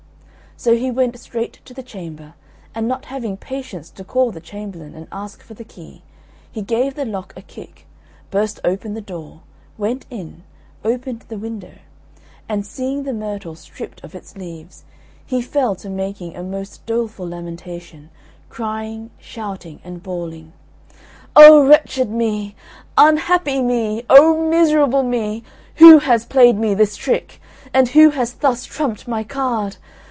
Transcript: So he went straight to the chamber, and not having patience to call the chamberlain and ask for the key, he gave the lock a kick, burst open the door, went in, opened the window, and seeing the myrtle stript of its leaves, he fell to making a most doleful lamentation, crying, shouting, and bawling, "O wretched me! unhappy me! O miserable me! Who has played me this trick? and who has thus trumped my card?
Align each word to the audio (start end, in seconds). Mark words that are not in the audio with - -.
So 0.57 0.75
he 0.75 0.91
went 0.91 1.17
straight 1.19 1.53
to 1.65 1.73
the 1.73 1.81
chamber, 1.81 2.35
and 2.75 2.87
not 2.87 3.05
having 3.05 3.35
patience 3.35 3.89
to 3.89 4.03
call 4.03 4.29
the 4.31 4.39
chamberlain 4.39 4.93
and 4.93 5.07
ask 5.11 5.41
for 5.41 5.55
the 5.55 5.63
key, 5.63 6.03
he 6.51 6.61
gave 6.61 6.93
the 6.93 7.03
lock 7.03 7.33
a 7.35 7.41
kick, 7.41 7.87
burst 8.29 8.59
open 8.63 8.93
the 8.93 9.01
door, 9.01 9.41
went 9.79 10.05
in, 10.11 10.43
opened 10.85 11.21
the 11.21 11.37
window, 11.39 11.79
and 12.47 12.63
seeing 12.63 13.01
the 13.05 13.11
myrtle 13.13 13.55
stript 13.55 14.03
of 14.03 14.13
its 14.13 14.37
leaves, 14.37 14.83
he 15.25 15.41
fell 15.41 15.73
to 15.77 15.89
making 15.89 16.35
a 16.35 16.43
most 16.43 16.85
doleful 16.85 17.27
lamentation, 17.27 18.11
crying, 18.47 19.09
shouting, 19.17 19.79
and 19.83 20.03
bawling, 20.03 20.53
"O 21.35 21.65
wretched 21.65 22.11
me! 22.11 22.55
unhappy 22.99 23.63
me! 23.63 24.05
O 24.11 24.47
miserable 24.47 25.01
me! 25.01 25.41
Who 25.77 25.97
has 25.97 26.23
played 26.23 26.55
me 26.57 26.75
this 26.75 26.95
trick? 26.95 27.41
and 27.73 27.87
who 27.87 28.11
has 28.11 28.33
thus 28.33 28.63
trumped 28.65 29.07
my 29.07 29.23
card? 29.23 29.77